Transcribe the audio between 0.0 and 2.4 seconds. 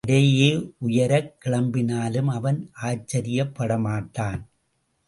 தரையே உயரக் கிளம்பினாலும்